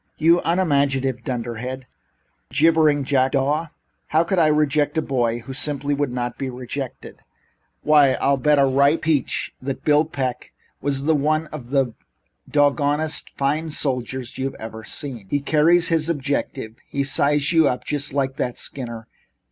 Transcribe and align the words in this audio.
"You 0.17 0.41
unimaginative 0.43 1.23
dunderhead! 1.23 1.85
You 1.85 1.85
jibbering 2.55 3.03
jackdaw! 3.03 3.67
How 4.07 4.23
could 4.23 4.39
I 4.39 4.47
reject 4.47 4.97
a 4.97 5.01
boy 5.03 5.41
who 5.41 5.53
simply 5.53 5.93
would 5.93 6.11
not 6.11 6.39
be 6.39 6.49
rejected? 6.49 7.21
Why, 7.83 8.13
I'll 8.13 8.37
bet 8.37 8.57
a 8.57 8.65
ripe 8.65 9.03
peach 9.03 9.53
that 9.61 9.85
Bill 9.85 10.05
Peck 10.05 10.53
was 10.81 11.03
one 11.03 11.45
of 11.49 11.69
the 11.69 11.93
doggondest 12.49 13.29
finest 13.37 13.79
soldiers 13.79 14.39
you 14.39 14.55
ever 14.59 14.83
saw. 14.83 15.19
He 15.29 15.39
carries 15.39 15.89
his 15.89 16.09
objective. 16.09 16.77
He 16.89 17.03
sized 17.03 17.51
you 17.51 17.67
up 17.67 17.83
just 17.85 18.11
like 18.11 18.37
that, 18.37 18.57
Skinner. 18.57 19.05